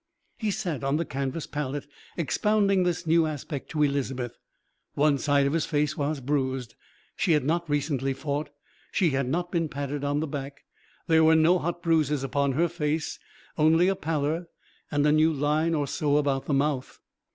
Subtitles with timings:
[0.39, 1.85] He sat on the canvas pallet
[2.17, 4.35] expounding this new aspect to Elizabeth.
[4.95, 6.73] One side of his face was bruised.
[7.15, 8.49] She had not recently fought,
[8.91, 10.61] she had not been patted on the back,
[11.05, 13.19] there were no hot bruises upon her face,
[13.59, 14.47] only a pallor
[14.89, 16.97] and a new line or so about the mouth.